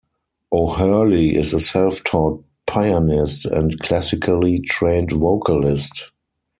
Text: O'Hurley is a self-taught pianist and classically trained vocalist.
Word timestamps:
O'Hurley 0.51 1.35
is 1.35 1.53
a 1.53 1.59
self-taught 1.59 2.43
pianist 2.65 3.45
and 3.45 3.77
classically 3.81 4.57
trained 4.57 5.11
vocalist. 5.11 6.11